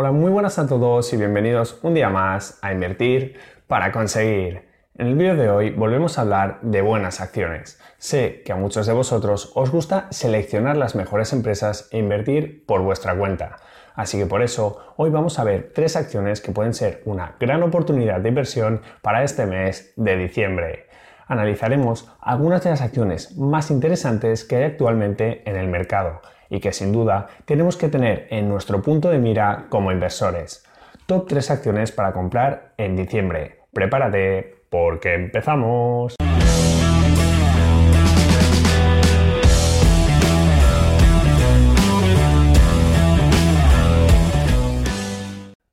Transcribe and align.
Hola, 0.00 0.12
muy 0.12 0.30
buenas 0.30 0.60
a 0.60 0.68
todos 0.68 1.12
y 1.12 1.16
bienvenidos 1.16 1.80
un 1.82 1.92
día 1.92 2.08
más 2.08 2.60
a 2.62 2.72
Invertir 2.72 3.36
para 3.66 3.90
conseguir. 3.90 4.68
En 4.96 5.08
el 5.08 5.16
vídeo 5.16 5.34
de 5.34 5.50
hoy 5.50 5.70
volvemos 5.70 6.16
a 6.16 6.20
hablar 6.20 6.60
de 6.62 6.82
buenas 6.82 7.20
acciones. 7.20 7.80
Sé 7.96 8.42
que 8.44 8.52
a 8.52 8.54
muchos 8.54 8.86
de 8.86 8.92
vosotros 8.92 9.50
os 9.56 9.72
gusta 9.72 10.06
seleccionar 10.12 10.76
las 10.76 10.94
mejores 10.94 11.32
empresas 11.32 11.88
e 11.90 11.98
invertir 11.98 12.64
por 12.64 12.82
vuestra 12.82 13.16
cuenta. 13.16 13.56
Así 13.96 14.18
que 14.18 14.26
por 14.26 14.42
eso 14.42 14.94
hoy 14.96 15.10
vamos 15.10 15.40
a 15.40 15.44
ver 15.44 15.72
tres 15.74 15.96
acciones 15.96 16.40
que 16.40 16.52
pueden 16.52 16.74
ser 16.74 17.02
una 17.04 17.34
gran 17.40 17.64
oportunidad 17.64 18.20
de 18.20 18.28
inversión 18.28 18.82
para 19.02 19.24
este 19.24 19.46
mes 19.46 19.94
de 19.96 20.16
diciembre. 20.16 20.86
Analizaremos 21.26 22.08
algunas 22.20 22.62
de 22.62 22.70
las 22.70 22.82
acciones 22.82 23.36
más 23.36 23.72
interesantes 23.72 24.44
que 24.44 24.58
hay 24.58 24.62
actualmente 24.62 25.42
en 25.44 25.56
el 25.56 25.66
mercado 25.66 26.20
y 26.50 26.60
que 26.60 26.72
sin 26.72 26.92
duda 26.92 27.28
tenemos 27.44 27.76
que 27.76 27.88
tener 27.88 28.26
en 28.30 28.48
nuestro 28.48 28.82
punto 28.82 29.10
de 29.10 29.18
mira 29.18 29.66
como 29.68 29.92
inversores. 29.92 30.64
Top 31.06 31.26
3 31.28 31.50
acciones 31.50 31.92
para 31.92 32.12
comprar 32.12 32.74
en 32.76 32.96
diciembre. 32.96 33.60
Prepárate 33.72 34.62
porque 34.70 35.14
empezamos. 35.14 36.16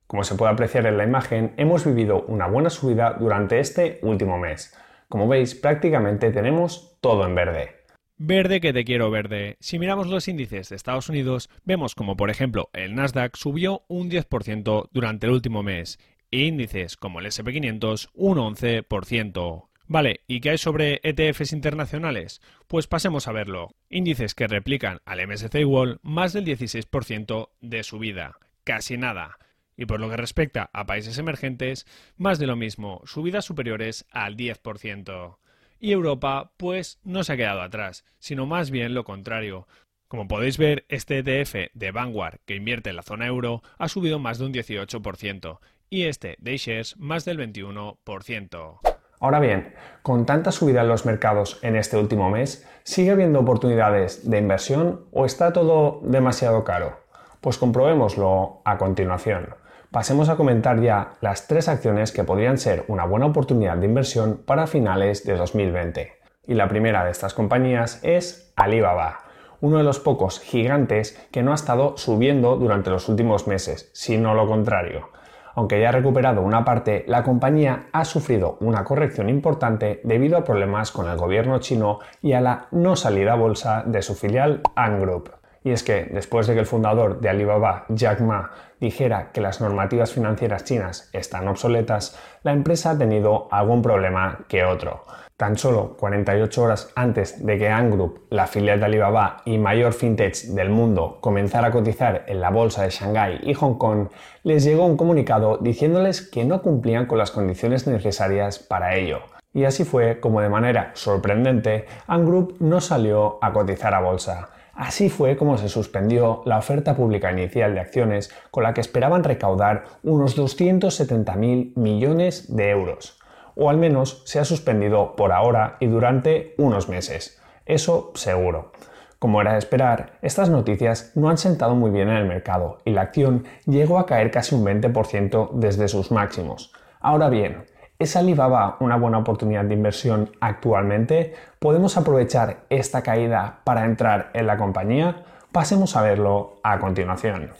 Como 0.06 0.24
se 0.24 0.34
puede 0.36 0.52
apreciar 0.52 0.86
en 0.86 0.96
la 0.96 1.04
imagen, 1.04 1.52
hemos 1.58 1.84
vivido 1.84 2.22
una 2.28 2.46
buena 2.46 2.70
subida 2.70 3.16
durante 3.18 3.58
este 3.58 3.98
último 4.02 4.38
mes. 4.38 4.74
Como 5.08 5.28
veis, 5.28 5.54
prácticamente 5.54 6.30
tenemos 6.30 6.96
todo 7.02 7.26
en 7.26 7.34
verde. 7.34 7.75
Verde 8.18 8.60
que 8.60 8.72
te 8.72 8.84
quiero 8.84 9.10
verde. 9.10 9.58
Si 9.60 9.78
miramos 9.78 10.06
los 10.06 10.26
índices 10.26 10.70
de 10.70 10.76
Estados 10.76 11.08
Unidos, 11.08 11.50
vemos 11.64 11.94
como 11.94 12.16
por 12.16 12.30
ejemplo 12.30 12.70
el 12.72 12.94
Nasdaq 12.94 13.36
subió 13.36 13.84
un 13.88 14.10
10% 14.10 14.88
durante 14.92 15.26
el 15.26 15.32
último 15.32 15.62
mes 15.62 15.98
índices 16.30 16.96
como 16.96 17.20
el 17.20 17.26
SP500 17.26 18.10
un 18.14 18.38
11%. 18.38 19.68
Vale, 19.88 20.20
¿y 20.26 20.40
qué 20.40 20.50
hay 20.50 20.58
sobre 20.58 21.00
ETFs 21.04 21.52
internacionales? 21.52 22.40
Pues 22.66 22.88
pasemos 22.88 23.28
a 23.28 23.32
verlo. 23.32 23.76
Índices 23.88 24.34
que 24.34 24.48
replican 24.48 25.00
al 25.04 25.26
MSCI 25.26 25.64
World 25.64 26.00
más 26.02 26.32
del 26.32 26.44
16% 26.44 27.50
de 27.60 27.82
subida. 27.84 28.38
Casi 28.64 28.96
nada. 28.96 29.38
Y 29.76 29.86
por 29.86 30.00
lo 30.00 30.10
que 30.10 30.16
respecta 30.16 30.70
a 30.72 30.86
países 30.86 31.18
emergentes, 31.18 31.86
más 32.16 32.38
de 32.38 32.46
lo 32.46 32.56
mismo, 32.56 33.02
subidas 33.04 33.44
superiores 33.44 34.06
al 34.10 34.36
10%. 34.36 35.36
Y 35.78 35.92
Europa, 35.92 36.52
pues, 36.56 36.98
no 37.04 37.24
se 37.24 37.32
ha 37.32 37.36
quedado 37.36 37.62
atrás, 37.62 38.04
sino 38.18 38.46
más 38.46 38.70
bien 38.70 38.94
lo 38.94 39.04
contrario. 39.04 39.66
Como 40.08 40.28
podéis 40.28 40.56
ver, 40.56 40.84
este 40.88 41.18
ETF 41.18 41.70
de 41.74 41.90
Vanguard, 41.90 42.38
que 42.44 42.54
invierte 42.54 42.90
en 42.90 42.96
la 42.96 43.02
zona 43.02 43.26
euro, 43.26 43.62
ha 43.76 43.88
subido 43.88 44.18
más 44.18 44.38
de 44.38 44.46
un 44.46 44.52
18%, 44.52 45.58
y 45.90 46.04
este 46.04 46.36
de 46.38 46.54
iShares 46.54 46.96
más 46.96 47.24
del 47.24 47.38
21%. 47.38 48.78
Ahora 49.18 49.40
bien, 49.40 49.74
con 50.02 50.26
tanta 50.26 50.52
subida 50.52 50.82
en 50.82 50.88
los 50.88 51.06
mercados 51.06 51.58
en 51.62 51.74
este 51.74 51.96
último 51.96 52.30
mes, 52.30 52.68
¿sigue 52.84 53.10
habiendo 53.10 53.40
oportunidades 53.40 54.28
de 54.28 54.38
inversión 54.38 55.06
o 55.10 55.24
está 55.24 55.52
todo 55.52 56.00
demasiado 56.02 56.64
caro? 56.64 57.00
Pues 57.40 57.58
comprobémoslo 57.58 58.60
a 58.64 58.76
continuación. 58.76 59.54
Pasemos 59.90 60.28
a 60.28 60.36
comentar 60.36 60.80
ya 60.80 61.14
las 61.20 61.46
tres 61.46 61.68
acciones 61.68 62.12
que 62.12 62.24
podrían 62.24 62.58
ser 62.58 62.84
una 62.88 63.06
buena 63.06 63.26
oportunidad 63.26 63.76
de 63.76 63.86
inversión 63.86 64.42
para 64.44 64.66
finales 64.66 65.24
de 65.24 65.36
2020. 65.36 66.12
Y 66.46 66.54
la 66.54 66.68
primera 66.68 67.04
de 67.04 67.10
estas 67.10 67.34
compañías 67.34 68.00
es 68.02 68.52
Alibaba, 68.56 69.20
uno 69.60 69.78
de 69.78 69.84
los 69.84 70.00
pocos 70.00 70.40
gigantes 70.40 71.18
que 71.30 71.42
no 71.42 71.52
ha 71.52 71.54
estado 71.54 71.96
subiendo 71.96 72.56
durante 72.56 72.90
los 72.90 73.08
últimos 73.08 73.46
meses, 73.46 73.90
sino 73.92 74.34
lo 74.34 74.46
contrario. 74.46 75.10
Aunque 75.54 75.80
ya 75.80 75.88
ha 75.88 75.92
recuperado 75.92 76.42
una 76.42 76.64
parte, 76.64 77.04
la 77.08 77.22
compañía 77.22 77.86
ha 77.92 78.04
sufrido 78.04 78.58
una 78.60 78.84
corrección 78.84 79.30
importante 79.30 80.00
debido 80.04 80.36
a 80.36 80.44
problemas 80.44 80.92
con 80.92 81.08
el 81.08 81.16
gobierno 81.16 81.60
chino 81.60 82.00
y 82.20 82.34
a 82.34 82.42
la 82.42 82.68
no 82.72 82.94
salida 82.94 83.32
a 83.32 83.36
bolsa 83.36 83.82
de 83.86 84.02
su 84.02 84.14
filial 84.14 84.60
Ant 84.74 85.00
Group. 85.00 85.30
Y 85.66 85.72
es 85.72 85.82
que 85.82 86.04
después 86.04 86.46
de 86.46 86.54
que 86.54 86.60
el 86.60 86.66
fundador 86.66 87.18
de 87.18 87.28
Alibaba, 87.28 87.86
Jack 87.88 88.20
Ma, 88.20 88.52
dijera 88.78 89.32
que 89.32 89.40
las 89.40 89.60
normativas 89.60 90.12
financieras 90.12 90.62
chinas 90.62 91.10
están 91.12 91.48
obsoletas, 91.48 92.16
la 92.44 92.52
empresa 92.52 92.92
ha 92.92 92.98
tenido 92.98 93.48
algún 93.50 93.82
problema 93.82 94.44
que 94.46 94.62
otro. 94.62 95.02
Tan 95.36 95.58
solo 95.58 95.96
48 95.96 96.62
horas 96.62 96.92
antes 96.94 97.44
de 97.44 97.58
que 97.58 97.68
Ant 97.68 97.92
Group, 97.92 98.26
la 98.30 98.46
filial 98.46 98.78
de 98.78 98.86
Alibaba 98.86 99.38
y 99.44 99.58
mayor 99.58 99.92
fintech 99.92 100.36
del 100.54 100.70
mundo, 100.70 101.18
comenzara 101.20 101.66
a 101.66 101.72
cotizar 101.72 102.22
en 102.28 102.40
la 102.40 102.50
bolsa 102.50 102.84
de 102.84 102.90
Shanghái 102.90 103.40
y 103.42 103.54
Hong 103.54 103.74
Kong, 103.74 104.06
les 104.44 104.62
llegó 104.62 104.86
un 104.86 104.96
comunicado 104.96 105.58
diciéndoles 105.58 106.22
que 106.22 106.44
no 106.44 106.62
cumplían 106.62 107.06
con 107.06 107.18
las 107.18 107.32
condiciones 107.32 107.88
necesarias 107.88 108.60
para 108.60 108.94
ello. 108.94 109.18
Y 109.52 109.64
así 109.64 109.82
fue 109.82 110.20
como 110.20 110.40
de 110.40 110.48
manera 110.48 110.92
sorprendente 110.94 111.86
Ant 112.06 112.24
Group 112.24 112.56
no 112.60 112.80
salió 112.80 113.40
a 113.42 113.52
cotizar 113.52 113.92
a 113.92 114.00
bolsa. 114.00 114.50
Así 114.76 115.08
fue 115.08 115.36
como 115.36 115.58
se 115.58 115.68
suspendió 115.68 116.42
la 116.44 116.58
oferta 116.58 116.94
pública 116.94 117.32
inicial 117.32 117.74
de 117.74 117.80
acciones 117.80 118.30
con 118.50 118.62
la 118.62 118.74
que 118.74 118.82
esperaban 118.82 119.24
recaudar 119.24 119.84
unos 120.02 120.38
270.000 120.38 121.72
millones 121.76 122.54
de 122.54 122.70
euros 122.70 123.18
o 123.56 123.70
al 123.70 123.78
menos 123.78 124.22
se 124.26 124.38
ha 124.38 124.44
suspendido 124.44 125.16
por 125.16 125.32
ahora 125.32 125.76
y 125.80 125.86
durante 125.86 126.54
unos 126.58 126.88
meses. 126.88 127.40
Eso 127.64 128.12
seguro. 128.14 128.72
Como 129.18 129.40
era 129.40 129.54
de 129.54 129.58
esperar, 129.58 130.18
estas 130.20 130.50
noticias 130.50 131.12
no 131.14 131.30
han 131.30 131.38
sentado 131.38 131.74
muy 131.74 131.90
bien 131.90 132.10
en 132.10 132.18
el 132.18 132.26
mercado 132.26 132.78
y 132.84 132.90
la 132.90 133.00
acción 133.00 133.44
llegó 133.64 133.98
a 133.98 134.06
caer 134.06 134.30
casi 134.30 134.54
un 134.54 134.64
20% 134.64 135.52
desde 135.54 135.88
sus 135.88 136.12
máximos. 136.12 136.72
Ahora 137.00 137.30
bien, 137.30 137.64
¿es 137.98 138.16
Alibaba 138.16 138.76
una 138.80 138.96
buena 138.96 139.18
oportunidad 139.18 139.64
de 139.64 139.74
inversión 139.74 140.30
actualmente? 140.40 141.34
¿Podemos 141.58 141.96
aprovechar 141.96 142.64
esta 142.70 143.02
caída 143.02 143.60
para 143.64 143.84
entrar 143.84 144.30
en 144.34 144.46
la 144.46 144.56
compañía? 144.56 145.24
Pasemos 145.52 145.96
a 145.96 146.02
verlo 146.02 146.60
a 146.62 146.78
continuación 146.78 147.50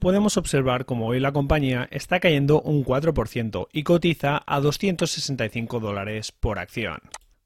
podemos 0.00 0.38
observar 0.38 0.86
como 0.86 1.06
hoy 1.06 1.20
la 1.20 1.30
compañía 1.30 1.86
está 1.90 2.20
cayendo 2.20 2.62
un 2.62 2.84
4% 2.84 3.68
y 3.70 3.82
cotiza 3.82 4.42
a 4.46 4.58
265 4.60 5.78
dólares 5.78 6.32
por 6.32 6.58
acción. 6.58 7.00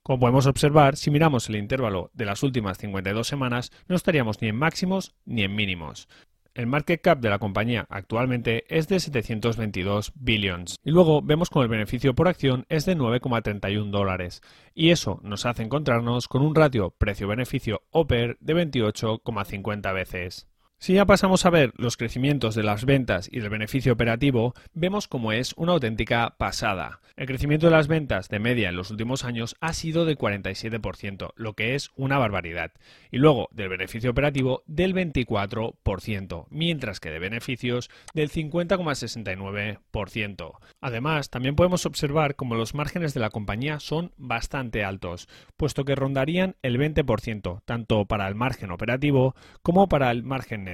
Como 0.04 0.20
podemos 0.20 0.46
observar, 0.46 0.96
si 0.96 1.10
miramos 1.10 1.48
el 1.48 1.56
intervalo 1.56 2.10
de 2.14 2.26
las 2.26 2.42
últimas 2.42 2.78
52 2.78 3.26
semanas, 3.26 3.72
no 3.88 3.96
estaríamos 3.96 4.40
ni 4.40 4.48
en 4.48 4.56
máximos 4.56 5.14
ni 5.24 5.42
en 5.42 5.56
mínimos. 5.56 6.08
El 6.54 6.68
market 6.68 7.00
cap 7.00 7.18
de 7.18 7.30
la 7.30 7.40
compañía 7.40 7.84
actualmente 7.90 8.64
es 8.68 8.86
de 8.86 9.00
722 9.00 10.12
billions. 10.14 10.76
Y 10.84 10.92
luego 10.92 11.20
vemos 11.20 11.50
como 11.50 11.64
el 11.64 11.68
beneficio 11.68 12.14
por 12.14 12.28
acción 12.28 12.64
es 12.68 12.86
de 12.86 12.96
9,31 12.96 13.90
dólares. 13.90 14.40
Y 14.72 14.90
eso 14.90 15.18
nos 15.24 15.46
hace 15.46 15.64
encontrarnos 15.64 16.28
con 16.28 16.42
un 16.42 16.54
ratio 16.54 16.90
precio-beneficio 16.96 17.82
OPER 17.90 18.36
de 18.38 18.54
28,50 18.54 19.92
veces. 19.94 20.46
Si 20.84 20.92
ya 20.92 21.06
pasamos 21.06 21.46
a 21.46 21.50
ver 21.50 21.72
los 21.78 21.96
crecimientos 21.96 22.54
de 22.54 22.62
las 22.62 22.84
ventas 22.84 23.30
y 23.32 23.40
del 23.40 23.48
beneficio 23.48 23.94
operativo, 23.94 24.52
vemos 24.74 25.08
como 25.08 25.32
es 25.32 25.54
una 25.56 25.72
auténtica 25.72 26.34
pasada. 26.36 27.00
El 27.16 27.26
crecimiento 27.26 27.68
de 27.68 27.72
las 27.72 27.88
ventas 27.88 28.28
de 28.28 28.38
media 28.38 28.68
en 28.68 28.76
los 28.76 28.90
últimos 28.90 29.24
años 29.24 29.56
ha 29.60 29.72
sido 29.72 30.04
del 30.04 30.18
47%, 30.18 31.32
lo 31.36 31.54
que 31.54 31.74
es 31.74 31.90
una 31.96 32.18
barbaridad. 32.18 32.72
Y 33.10 33.16
luego 33.16 33.48
del 33.50 33.70
beneficio 33.70 34.10
operativo 34.10 34.62
del 34.66 34.94
24%, 34.94 36.48
mientras 36.50 37.00
que 37.00 37.10
de 37.10 37.18
beneficios 37.18 37.88
del 38.12 38.30
50,69%. 38.30 40.52
Además, 40.82 41.30
también 41.30 41.56
podemos 41.56 41.86
observar 41.86 42.36
como 42.36 42.56
los 42.56 42.74
márgenes 42.74 43.14
de 43.14 43.20
la 43.20 43.30
compañía 43.30 43.80
son 43.80 44.12
bastante 44.18 44.84
altos, 44.84 45.30
puesto 45.56 45.86
que 45.86 45.94
rondarían 45.94 46.56
el 46.60 46.78
20%, 46.78 47.62
tanto 47.64 48.04
para 48.04 48.28
el 48.28 48.34
margen 48.34 48.70
operativo 48.70 49.34
como 49.62 49.88
para 49.88 50.10
el 50.10 50.24
margen 50.24 50.64
neto 50.64 50.73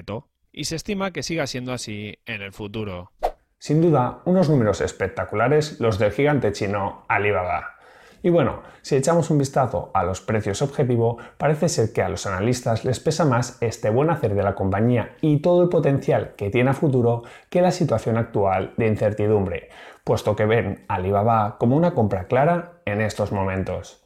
y 0.53 0.65
se 0.65 0.77
estima 0.77 1.13
que 1.13 1.23
siga 1.23 1.47
siendo 1.47 1.73
así 1.73 2.19
en 2.27 2.43
el 2.43 2.53
futuro. 2.53 3.13
Sin 3.59 3.83
duda, 3.83 4.23
unos 4.25 4.49
números 4.49 4.81
espectaculares 4.81 5.81
los 5.81 5.99
del 5.99 6.13
gigante 6.13 6.53
chino 6.53 7.05
Alibaba. 7.09 7.77
Y 8.23 8.29
bueno, 8.29 8.63
si 8.83 8.97
echamos 8.97 9.31
un 9.31 9.39
vistazo 9.39 9.91
a 9.95 10.05
los 10.05 10.21
precios 10.21 10.61
objetivo, 10.61 11.19
parece 11.39 11.69
ser 11.69 11.93
que 11.93 12.03
a 12.03 12.09
los 12.09 12.27
analistas 12.27 12.85
les 12.85 13.01
pesa 13.01 13.25
más 13.25 13.57
este 13.63 13.89
buen 13.89 14.11
hacer 14.11 14.35
de 14.35 14.43
la 14.43 14.55
compañía 14.55 15.17
y 15.23 15.39
todo 15.39 15.63
el 15.63 15.71
potencial 15.71 16.35
que 16.37 16.51
tiene 16.51 16.71
a 16.71 16.75
futuro 16.75 17.23
que 17.49 17.63
la 17.63 17.71
situación 17.71 18.19
actual 18.19 18.75
de 18.77 18.89
incertidumbre, 18.89 19.71
puesto 20.05 20.37
que 20.37 20.45
ven 20.45 20.85
Alibaba 20.89 21.57
como 21.59 21.77
una 21.77 21.95
compra 21.95 22.25
clara 22.25 22.83
en 22.85 23.01
estos 23.01 23.33
momentos. 23.33 24.00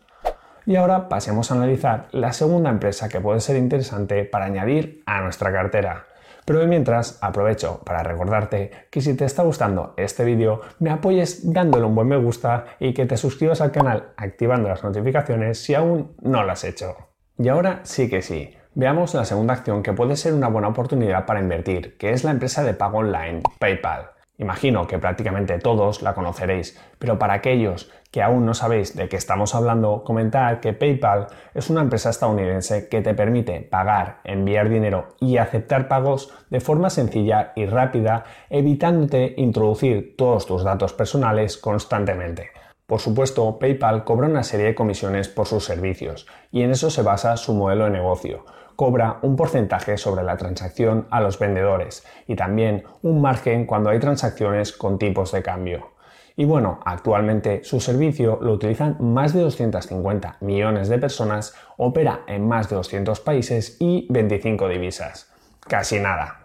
Y 0.66 0.76
ahora 0.76 1.08
pasemos 1.08 1.50
a 1.50 1.54
analizar 1.54 2.08
la 2.12 2.32
segunda 2.32 2.70
empresa 2.70 3.08
que 3.08 3.20
puede 3.20 3.40
ser 3.40 3.56
interesante 3.56 4.24
para 4.24 4.46
añadir 4.46 5.02
a 5.06 5.20
nuestra 5.20 5.52
cartera. 5.52 6.06
Pero 6.44 6.66
mientras 6.66 7.18
aprovecho 7.22 7.80
para 7.84 8.02
recordarte 8.02 8.70
que 8.90 9.00
si 9.00 9.14
te 9.14 9.24
está 9.24 9.42
gustando 9.42 9.94
este 9.96 10.24
vídeo 10.24 10.60
me 10.78 10.90
apoyes 10.90 11.52
dándole 11.52 11.86
un 11.86 11.94
buen 11.94 12.08
me 12.08 12.18
gusta 12.18 12.64
y 12.78 12.92
que 12.92 13.06
te 13.06 13.16
suscribas 13.16 13.60
al 13.60 13.72
canal 13.72 14.12
activando 14.16 14.68
las 14.68 14.84
notificaciones 14.84 15.58
si 15.58 15.74
aún 15.74 16.14
no 16.20 16.42
lo 16.42 16.52
has 16.52 16.64
hecho. 16.64 16.96
Y 17.38 17.48
ahora 17.48 17.80
sí 17.82 18.08
que 18.08 18.20
sí, 18.20 18.54
Veamos 18.76 19.14
la 19.14 19.24
segunda 19.24 19.54
acción 19.54 19.84
que 19.84 19.92
puede 19.92 20.16
ser 20.16 20.34
una 20.34 20.48
buena 20.48 20.66
oportunidad 20.66 21.26
para 21.26 21.38
invertir, 21.38 21.96
que 21.96 22.10
es 22.10 22.24
la 22.24 22.32
empresa 22.32 22.64
de 22.64 22.74
pago 22.74 22.98
online, 22.98 23.40
PayPal. 23.60 24.13
Imagino 24.36 24.88
que 24.88 24.98
prácticamente 24.98 25.58
todos 25.60 26.02
la 26.02 26.12
conoceréis, 26.12 26.76
pero 26.98 27.20
para 27.20 27.34
aquellos 27.34 27.92
que 28.10 28.20
aún 28.20 28.44
no 28.44 28.52
sabéis 28.52 28.96
de 28.96 29.08
qué 29.08 29.16
estamos 29.16 29.54
hablando, 29.54 30.02
comentar 30.02 30.60
que 30.60 30.72
PayPal 30.72 31.28
es 31.54 31.70
una 31.70 31.82
empresa 31.82 32.10
estadounidense 32.10 32.88
que 32.88 33.00
te 33.00 33.14
permite 33.14 33.60
pagar, 33.60 34.18
enviar 34.24 34.68
dinero 34.68 35.14
y 35.20 35.36
aceptar 35.36 35.86
pagos 35.86 36.34
de 36.50 36.60
forma 36.60 36.90
sencilla 36.90 37.52
y 37.54 37.66
rápida, 37.66 38.24
evitándote 38.50 39.34
introducir 39.36 40.16
todos 40.16 40.46
tus 40.46 40.64
datos 40.64 40.92
personales 40.92 41.56
constantemente. 41.56 42.50
Por 42.86 43.00
supuesto, 43.00 43.58
PayPal 43.60 44.04
cobra 44.04 44.26
una 44.26 44.42
serie 44.42 44.66
de 44.66 44.74
comisiones 44.74 45.28
por 45.28 45.46
sus 45.46 45.64
servicios 45.64 46.26
y 46.50 46.62
en 46.62 46.72
eso 46.72 46.90
se 46.90 47.02
basa 47.02 47.36
su 47.36 47.54
modelo 47.54 47.84
de 47.84 47.90
negocio 47.90 48.44
cobra 48.76 49.18
un 49.22 49.36
porcentaje 49.36 49.96
sobre 49.96 50.24
la 50.24 50.36
transacción 50.36 51.06
a 51.10 51.20
los 51.20 51.38
vendedores 51.38 52.04
y 52.26 52.36
también 52.36 52.84
un 53.02 53.20
margen 53.20 53.66
cuando 53.66 53.90
hay 53.90 53.98
transacciones 53.98 54.72
con 54.72 54.98
tipos 54.98 55.32
de 55.32 55.42
cambio. 55.42 55.94
Y 56.36 56.46
bueno, 56.46 56.80
actualmente 56.84 57.62
su 57.62 57.78
servicio 57.78 58.38
lo 58.42 58.52
utilizan 58.52 58.96
más 58.98 59.32
de 59.32 59.40
250 59.40 60.38
millones 60.40 60.88
de 60.88 60.98
personas, 60.98 61.54
opera 61.76 62.22
en 62.26 62.48
más 62.48 62.68
de 62.68 62.76
200 62.76 63.20
países 63.20 63.76
y 63.78 64.08
25 64.10 64.68
divisas. 64.68 65.32
Casi 65.60 66.00
nada. 66.00 66.40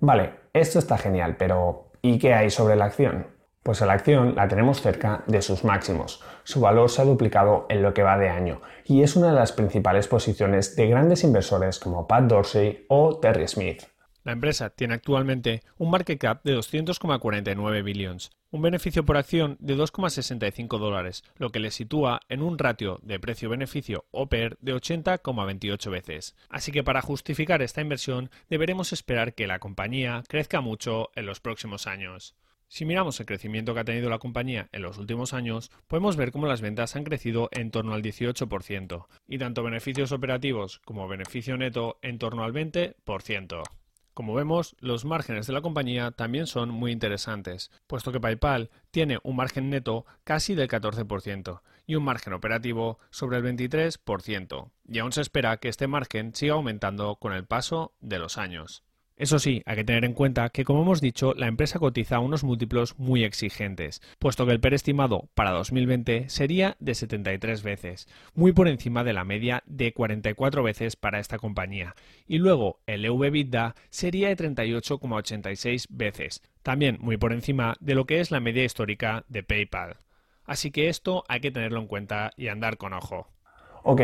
Vale, 0.00 0.32
esto 0.54 0.78
está 0.78 0.96
genial, 0.96 1.36
pero 1.38 1.90
¿y 2.00 2.18
qué 2.18 2.32
hay 2.32 2.48
sobre 2.48 2.76
la 2.76 2.86
acción? 2.86 3.35
Pues 3.66 3.80
la 3.80 3.94
acción 3.94 4.36
la 4.36 4.46
tenemos 4.46 4.80
cerca 4.80 5.24
de 5.26 5.42
sus 5.42 5.64
máximos. 5.64 6.22
Su 6.44 6.60
valor 6.60 6.88
se 6.88 7.02
ha 7.02 7.04
duplicado 7.04 7.66
en 7.68 7.82
lo 7.82 7.94
que 7.94 8.04
va 8.04 8.16
de 8.16 8.28
año 8.28 8.60
y 8.84 9.02
es 9.02 9.16
una 9.16 9.30
de 9.30 9.34
las 9.34 9.50
principales 9.50 10.06
posiciones 10.06 10.76
de 10.76 10.86
grandes 10.86 11.24
inversores 11.24 11.80
como 11.80 12.06
Pat 12.06 12.26
Dorsey 12.26 12.86
o 12.86 13.18
Terry 13.18 13.48
Smith. 13.48 13.82
La 14.22 14.30
empresa 14.30 14.70
tiene 14.70 14.94
actualmente 14.94 15.64
un 15.78 15.90
market 15.90 16.16
cap 16.16 16.44
de 16.44 16.56
200,49 16.56 17.82
billones, 17.82 18.30
un 18.52 18.62
beneficio 18.62 19.04
por 19.04 19.16
acción 19.16 19.56
de 19.58 19.76
2,65 19.76 20.78
dólares, 20.78 21.24
lo 21.34 21.50
que 21.50 21.58
le 21.58 21.72
sitúa 21.72 22.20
en 22.28 22.42
un 22.42 22.58
ratio 22.58 23.00
de 23.02 23.18
precio-beneficio 23.18 24.04
o 24.12 24.28
PER 24.28 24.58
de 24.60 24.76
80,28 24.76 25.90
veces. 25.90 26.36
Así 26.50 26.70
que 26.70 26.84
para 26.84 27.02
justificar 27.02 27.62
esta 27.62 27.80
inversión 27.80 28.30
deberemos 28.48 28.92
esperar 28.92 29.34
que 29.34 29.48
la 29.48 29.58
compañía 29.58 30.22
crezca 30.28 30.60
mucho 30.60 31.10
en 31.16 31.26
los 31.26 31.40
próximos 31.40 31.88
años. 31.88 32.36
Si 32.68 32.84
miramos 32.84 33.20
el 33.20 33.26
crecimiento 33.26 33.74
que 33.74 33.80
ha 33.80 33.84
tenido 33.84 34.10
la 34.10 34.18
compañía 34.18 34.68
en 34.72 34.82
los 34.82 34.98
últimos 34.98 35.32
años, 35.32 35.70
podemos 35.86 36.16
ver 36.16 36.32
cómo 36.32 36.46
las 36.46 36.60
ventas 36.60 36.96
han 36.96 37.04
crecido 37.04 37.48
en 37.52 37.70
torno 37.70 37.94
al 37.94 38.02
18% 38.02 39.06
y 39.28 39.38
tanto 39.38 39.62
beneficios 39.62 40.10
operativos 40.10 40.80
como 40.84 41.06
beneficio 41.06 41.56
neto 41.56 41.98
en 42.02 42.18
torno 42.18 42.42
al 42.42 42.52
20%. 42.52 43.62
Como 44.14 44.32
vemos, 44.32 44.74
los 44.80 45.04
márgenes 45.04 45.46
de 45.46 45.52
la 45.52 45.60
compañía 45.60 46.10
también 46.10 46.46
son 46.46 46.70
muy 46.70 46.90
interesantes, 46.90 47.70
puesto 47.86 48.12
que 48.12 48.20
PayPal 48.20 48.70
tiene 48.90 49.18
un 49.22 49.36
margen 49.36 49.68
neto 49.68 50.06
casi 50.24 50.54
del 50.54 50.68
14% 50.68 51.60
y 51.86 51.96
un 51.96 52.04
margen 52.04 52.32
operativo 52.32 52.98
sobre 53.10 53.36
el 53.36 53.44
23%, 53.44 54.70
y 54.88 54.98
aún 54.98 55.12
se 55.12 55.20
espera 55.20 55.58
que 55.58 55.68
este 55.68 55.86
margen 55.86 56.34
siga 56.34 56.54
aumentando 56.54 57.16
con 57.16 57.34
el 57.34 57.44
paso 57.44 57.94
de 58.00 58.18
los 58.18 58.38
años. 58.38 58.85
Eso 59.18 59.38
sí, 59.38 59.62
hay 59.64 59.76
que 59.76 59.84
tener 59.84 60.04
en 60.04 60.12
cuenta 60.12 60.50
que, 60.50 60.66
como 60.66 60.82
hemos 60.82 61.00
dicho, 61.00 61.32
la 61.32 61.46
empresa 61.46 61.78
cotiza 61.78 62.18
unos 62.18 62.44
múltiplos 62.44 62.98
muy 62.98 63.24
exigentes, 63.24 64.02
puesto 64.18 64.44
que 64.44 64.52
el 64.52 64.60
PER 64.60 64.74
estimado 64.74 65.30
para 65.34 65.52
2020 65.52 66.28
sería 66.28 66.76
de 66.80 66.94
73 66.94 67.62
veces, 67.62 68.08
muy 68.34 68.52
por 68.52 68.68
encima 68.68 69.04
de 69.04 69.14
la 69.14 69.24
media 69.24 69.62
de 69.64 69.94
44 69.94 70.62
veces 70.62 70.96
para 70.96 71.18
esta 71.18 71.38
compañía, 71.38 71.94
y 72.26 72.36
luego 72.36 72.80
el 72.86 73.06
EV/EBITDA 73.06 73.74
sería 73.88 74.28
de 74.28 74.36
38,86 74.36 75.86
veces, 75.88 76.42
también 76.62 76.98
muy 77.00 77.16
por 77.16 77.32
encima 77.32 77.78
de 77.80 77.94
lo 77.94 78.04
que 78.04 78.20
es 78.20 78.30
la 78.30 78.40
media 78.40 78.64
histórica 78.64 79.24
de 79.28 79.42
PayPal. 79.42 79.96
Así 80.44 80.70
que 80.70 80.90
esto 80.90 81.24
hay 81.28 81.40
que 81.40 81.50
tenerlo 81.50 81.80
en 81.80 81.86
cuenta 81.86 82.32
y 82.36 82.48
andar 82.48 82.76
con 82.76 82.92
ojo. 82.92 83.28
Ok, 83.88 84.00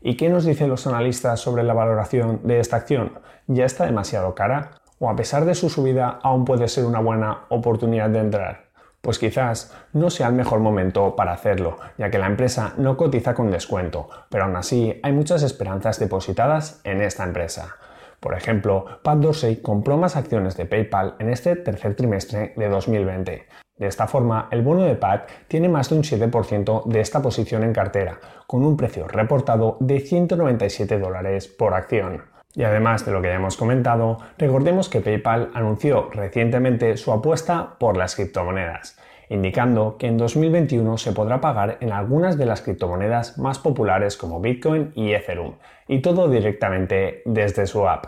¿y 0.00 0.16
qué 0.16 0.28
nos 0.28 0.44
dicen 0.44 0.68
los 0.68 0.86
analistas 0.86 1.40
sobre 1.40 1.64
la 1.64 1.74
valoración 1.74 2.42
de 2.44 2.60
esta 2.60 2.76
acción? 2.76 3.18
¿Ya 3.48 3.64
está 3.64 3.84
demasiado 3.84 4.32
cara? 4.32 4.70
¿O 5.00 5.10
a 5.10 5.16
pesar 5.16 5.44
de 5.44 5.56
su 5.56 5.68
subida 5.68 6.20
aún 6.22 6.44
puede 6.44 6.68
ser 6.68 6.84
una 6.84 7.00
buena 7.00 7.46
oportunidad 7.48 8.10
de 8.10 8.20
entrar? 8.20 8.66
Pues 9.00 9.18
quizás 9.18 9.74
no 9.92 10.08
sea 10.10 10.28
el 10.28 10.34
mejor 10.34 10.60
momento 10.60 11.16
para 11.16 11.32
hacerlo, 11.32 11.78
ya 11.98 12.12
que 12.12 12.20
la 12.20 12.28
empresa 12.28 12.74
no 12.76 12.96
cotiza 12.96 13.34
con 13.34 13.50
descuento, 13.50 14.08
pero 14.28 14.44
aún 14.44 14.54
así 14.54 15.00
hay 15.02 15.10
muchas 15.10 15.42
esperanzas 15.42 15.98
depositadas 15.98 16.80
en 16.84 17.02
esta 17.02 17.24
empresa. 17.24 17.74
Por 18.20 18.34
ejemplo, 18.34 18.86
Pat 19.02 19.18
Dorsey 19.18 19.56
compró 19.56 19.96
más 19.96 20.14
acciones 20.14 20.56
de 20.56 20.66
PayPal 20.66 21.16
en 21.18 21.30
este 21.30 21.56
tercer 21.56 21.96
trimestre 21.96 22.52
de 22.56 22.68
2020, 22.68 23.48
de 23.76 23.88
esta 23.88 24.06
forma, 24.06 24.48
el 24.52 24.62
bono 24.62 24.84
de 24.84 24.94
PAT 24.94 25.28
tiene 25.48 25.68
más 25.68 25.90
de 25.90 25.96
un 25.96 26.02
7% 26.02 26.84
de 26.84 27.00
esta 27.00 27.20
posición 27.20 27.64
en 27.64 27.72
cartera, 27.72 28.20
con 28.46 28.64
un 28.64 28.76
precio 28.76 29.08
reportado 29.08 29.76
de 29.80 29.98
197 29.98 30.98
dólares 31.00 31.48
por 31.48 31.74
acción. 31.74 32.22
Y 32.54 32.62
además 32.62 33.04
de 33.04 33.10
lo 33.10 33.20
que 33.20 33.28
ya 33.28 33.34
hemos 33.34 33.56
comentado, 33.56 34.18
recordemos 34.38 34.88
que 34.88 35.00
PayPal 35.00 35.50
anunció 35.54 36.08
recientemente 36.12 36.96
su 36.96 37.10
apuesta 37.10 37.74
por 37.80 37.96
las 37.96 38.14
criptomonedas, 38.14 38.96
indicando 39.28 39.96
que 39.98 40.06
en 40.06 40.18
2021 40.18 40.96
se 40.96 41.10
podrá 41.10 41.40
pagar 41.40 41.78
en 41.80 41.90
algunas 41.90 42.38
de 42.38 42.46
las 42.46 42.62
criptomonedas 42.62 43.38
más 43.38 43.58
populares 43.58 44.16
como 44.16 44.40
Bitcoin 44.40 44.92
y 44.94 45.14
Ethereum, 45.14 45.54
y 45.88 46.00
todo 46.00 46.28
directamente 46.28 47.22
desde 47.24 47.66
su 47.66 47.88
app. 47.88 48.06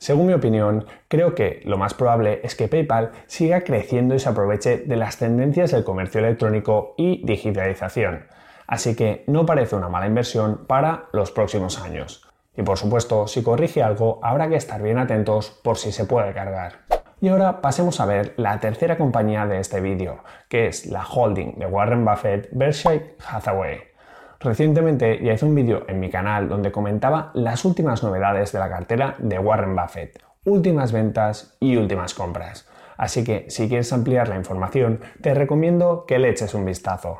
Según 0.00 0.28
mi 0.28 0.32
opinión, 0.32 0.86
creo 1.08 1.34
que 1.34 1.60
lo 1.66 1.76
más 1.76 1.92
probable 1.92 2.40
es 2.42 2.54
que 2.54 2.68
PayPal 2.68 3.10
siga 3.26 3.60
creciendo 3.60 4.14
y 4.14 4.18
se 4.18 4.30
aproveche 4.30 4.78
de 4.78 4.96
las 4.96 5.18
tendencias 5.18 5.72
del 5.72 5.84
comercio 5.84 6.20
electrónico 6.20 6.94
y 6.96 7.22
digitalización. 7.26 8.24
Así 8.66 8.96
que 8.96 9.24
no 9.26 9.44
parece 9.44 9.76
una 9.76 9.90
mala 9.90 10.06
inversión 10.06 10.64
para 10.66 11.10
los 11.12 11.32
próximos 11.32 11.82
años. 11.82 12.26
Y 12.56 12.62
por 12.62 12.78
supuesto, 12.78 13.26
si 13.26 13.42
corrige 13.42 13.82
algo, 13.82 14.20
habrá 14.22 14.48
que 14.48 14.56
estar 14.56 14.80
bien 14.80 14.96
atentos 14.96 15.50
por 15.62 15.76
si 15.76 15.92
se 15.92 16.06
puede 16.06 16.32
cargar. 16.32 16.78
Y 17.20 17.28
ahora 17.28 17.60
pasemos 17.60 18.00
a 18.00 18.06
ver 18.06 18.32
la 18.38 18.58
tercera 18.58 18.96
compañía 18.96 19.44
de 19.44 19.60
este 19.60 19.82
vídeo, 19.82 20.24
que 20.48 20.66
es 20.66 20.86
la 20.86 21.04
holding 21.04 21.58
de 21.58 21.66
Warren 21.66 22.06
Buffett 22.06 22.48
Berkshire 22.52 23.16
Hathaway. 23.28 23.89
Recientemente 24.42 25.22
ya 25.22 25.34
hice 25.34 25.44
un 25.44 25.54
vídeo 25.54 25.84
en 25.86 26.00
mi 26.00 26.08
canal 26.08 26.48
donde 26.48 26.72
comentaba 26.72 27.30
las 27.34 27.66
últimas 27.66 28.02
novedades 28.02 28.52
de 28.52 28.58
la 28.58 28.70
cartera 28.70 29.16
de 29.18 29.38
Warren 29.38 29.76
Buffett, 29.76 30.18
últimas 30.46 30.92
ventas 30.92 31.58
y 31.60 31.76
últimas 31.76 32.14
compras. 32.14 32.66
Así 32.96 33.22
que 33.22 33.44
si 33.50 33.68
quieres 33.68 33.92
ampliar 33.92 34.28
la 34.28 34.36
información, 34.36 35.00
te 35.20 35.34
recomiendo 35.34 36.06
que 36.06 36.18
le 36.18 36.30
eches 36.30 36.54
un 36.54 36.64
vistazo. 36.64 37.18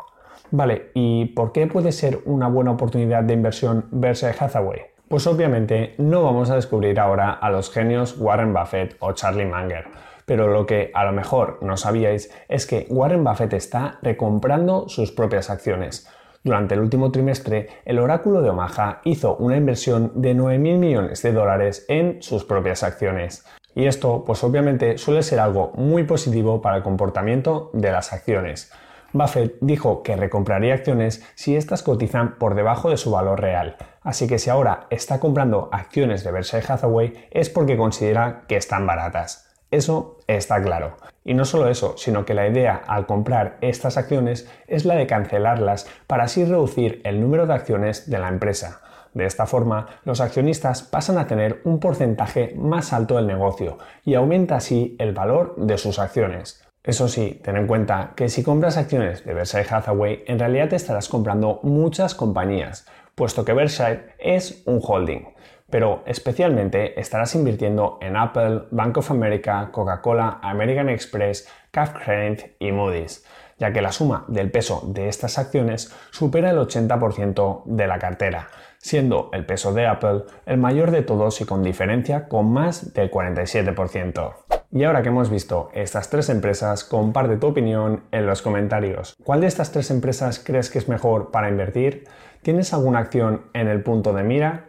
Vale, 0.51 0.93
¿y 0.95 1.27
por 1.27 1.53
qué 1.53 1.67
puede 1.67 1.93
ser 1.93 2.21
una 2.25 2.49
buena 2.49 2.71
oportunidad 2.71 3.23
de 3.23 3.35
inversión 3.35 3.85
Berkshire 3.91 4.35
Hathaway? 4.41 4.81
Pues 5.07 5.27
obviamente 5.27 5.97
no 5.99 6.25
vamos 6.25 6.49
a 6.49 6.55
descubrir 6.55 6.99
ahora 6.99 7.33
a 7.33 7.51
los 7.51 7.71
genios 7.71 8.17
Warren 8.19 8.55
Buffett 8.55 8.97
o 9.01 9.13
Charlie 9.13 9.45
Munger, 9.45 9.85
pero 10.25 10.49
lo 10.49 10.65
que 10.65 10.91
a 10.95 11.05
lo 11.05 11.13
mejor 11.13 11.59
no 11.61 11.77
sabíais 11.77 12.33
es 12.49 12.67
que 12.67 12.87
Warren 12.89 13.25
Buffett 13.25 13.53
está 13.53 13.99
recomprando 14.01 14.89
sus 14.89 15.13
propias 15.13 15.51
acciones. 15.51 16.09
Durante 16.43 16.75
el 16.75 16.81
último 16.81 17.11
trimestre, 17.13 17.69
el 17.85 17.99
oráculo 17.99 18.41
de 18.41 18.49
Omaha 18.49 19.03
hizo 19.05 19.37
una 19.37 19.59
inversión 19.59 20.13
de 20.15 20.35
9.000 20.35 20.79
millones 20.79 21.23
de 21.23 21.33
dólares 21.33 21.85
en 21.89 22.23
sus 22.23 22.45
propias 22.45 22.83
acciones. 22.83 23.45
Y 23.75 23.85
esto, 23.85 24.25
pues 24.25 24.43
obviamente, 24.43 24.97
suele 24.97 25.23
ser 25.23 25.39
algo 25.39 25.73
muy 25.75 26.05
positivo 26.05 26.63
para 26.63 26.79
el 26.79 26.83
comportamiento 26.83 27.71
de 27.75 27.93
las 27.93 28.15
acciones. 28.15 28.73
Buffett 29.13 29.57
dijo 29.61 30.03
que 30.03 30.17
recompraría 30.17 30.73
acciones 30.73 31.23
si 31.35 31.57
éstas 31.57 31.83
cotizan 31.83 32.39
por 32.39 32.55
debajo 32.55 32.89
de 32.89 32.97
su 32.97 33.11
valor 33.11 33.41
real. 33.41 33.77
Así 34.03 34.27
que 34.27 34.39
si 34.39 34.49
ahora 34.49 34.87
está 34.89 35.21
comprando 35.21 35.69
acciones 35.73 36.25
de 36.25 36.31
Berkshire 36.31 36.65
Hathaway 36.67 37.29
es 37.31 37.51
porque 37.51 37.77
considera 37.77 38.45
que 38.49 38.57
están 38.57 38.87
baratas. 38.87 39.51
Eso 39.71 40.19
está 40.37 40.63
claro. 40.63 40.97
Y 41.25 41.35
no 41.35 41.45
solo 41.45 41.69
eso, 41.69 41.97
sino 41.97 42.25
que 42.25 42.35
la 42.35 42.47
idea 42.47 42.83
al 42.87 43.07
comprar 43.07 43.59
estas 43.61 43.97
acciones 43.97 44.49
es 44.67 44.85
la 44.85 44.95
de 44.95 45.07
cancelarlas 45.07 45.87
para 46.07 46.25
así 46.25 46.45
reducir 46.45 47.01
el 47.05 47.21
número 47.21 47.47
de 47.47 47.55
acciones 47.55 48.09
de 48.09 48.19
la 48.19 48.29
empresa. 48.29 48.81
De 49.13 49.27
esta 49.27 49.47
forma, 49.47 49.89
los 50.05 50.21
accionistas 50.21 50.83
pasan 50.83 51.19
a 51.19 51.27
tener 51.27 51.61
un 51.65 51.81
porcentaje 51.81 52.55
más 52.57 52.93
alto 52.93 53.17
del 53.17 53.27
negocio 53.27 53.79
y 54.05 54.15
aumenta 54.15 54.57
así 54.57 54.97
el 54.99 55.13
valor 55.13 55.57
de 55.57 55.79
sus 55.79 55.99
acciones. 55.99 56.65
Eso 56.85 57.09
sí, 57.09 57.41
ten 57.43 57.57
en 57.57 57.67
cuenta 57.67 58.13
que 58.15 58.29
si 58.29 58.43
compras 58.43 58.77
acciones 58.77 59.25
de 59.25 59.35
Berkshire 59.35 59.67
Hathaway, 59.69 60.23
en 60.27 60.39
realidad 60.39 60.69
te 60.69 60.77
estarás 60.77 61.09
comprando 61.09 61.61
muchas 61.63 62.15
compañías, 62.15 62.87
puesto 63.15 63.45
que 63.45 63.53
Berkshire 63.53 64.15
es 64.19 64.63
un 64.65 64.81
holding 64.83 65.27
pero 65.71 66.03
especialmente 66.07 67.01
estarás 67.01 67.35
invirtiendo 67.35 67.99
en 68.01 68.17
Apple, 68.17 68.63
Bank 68.71 68.99
of 68.99 69.11
America, 69.11 69.71
Coca-Cola, 69.73 70.41
American 70.43 70.89
Express, 70.89 71.49
Credit 71.71 72.57
y 72.59 72.73
Moody's. 72.73 73.25
ya 73.59 73.73
que 73.73 73.83
la 73.83 73.93
suma 73.93 74.25
del 74.29 74.51
peso 74.51 74.83
de 74.87 75.09
estas 75.09 75.39
acciones 75.39 75.95
supera 76.11 76.51
el 76.51 76.57
80% 76.57 77.63
de 77.67 77.87
la 77.87 77.99
cartera, 77.99 78.49
siendo 78.79 79.29
el 79.35 79.45
peso 79.45 79.75
de 79.75 79.87
Apple 79.87 80.23
el 80.47 80.57
mayor 80.57 80.91
de 80.91 81.03
todos 81.03 81.43
y 81.43 81.45
con 81.45 81.63
diferencia 81.63 82.27
con 82.27 82.51
más 82.51 82.95
del 82.95 83.11
47%. 83.11 84.35
Y 84.73 84.85
ahora 84.85 85.03
que 85.03 85.09
hemos 85.09 85.31
visto 85.31 85.69
estas 85.75 86.09
tres 86.09 86.31
empresas, 86.31 86.85
comparte 86.85 87.37
tu 87.37 87.49
opinión 87.49 88.05
en 88.13 88.25
los 88.25 88.41
comentarios. 88.41 89.15
¿Cuál 89.25 89.43
de 89.43 89.49
estas 89.49 89.73
tres 89.73 89.91
empresas 89.91 90.39
crees 90.39 90.71
que 90.71 90.79
es 90.79 90.89
mejor 90.89 91.31
para 91.31 91.49
invertir? 91.49 92.05
¿Tienes 92.43 92.73
alguna 92.73 93.01
acción 93.01 93.43
en 93.53 93.69
el 93.69 93.83
punto 93.83 94.13
de 94.13 94.23
mira? 94.23 94.69